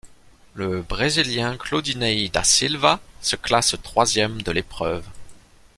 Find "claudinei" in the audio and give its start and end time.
1.57-2.27